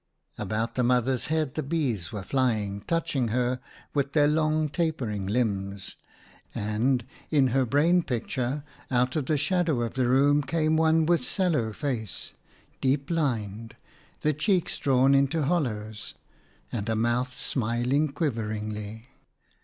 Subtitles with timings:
[0.39, 3.59] About the mother's head the bees were flying, touching her
[3.93, 5.95] with their long tapering limbs;
[6.55, 11.23] and, in her brain picture, out of the shadow of the room came one with
[11.23, 12.33] sallow face,
[12.81, 13.75] deep lined,
[14.21, 16.15] the cheeks drawn into hollows,
[16.71, 19.05] and a mouth smiling quiveringly.